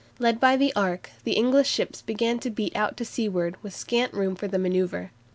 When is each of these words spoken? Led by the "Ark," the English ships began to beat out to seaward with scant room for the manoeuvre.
Led 0.17 0.39
by 0.39 0.57
the 0.57 0.73
"Ark," 0.75 1.11
the 1.25 1.33
English 1.33 1.69
ships 1.69 2.01
began 2.01 2.39
to 2.39 2.49
beat 2.49 2.75
out 2.75 2.97
to 2.97 3.05
seaward 3.05 3.55
with 3.61 3.75
scant 3.75 4.11
room 4.15 4.33
for 4.35 4.47
the 4.47 4.57
manoeuvre. 4.57 5.11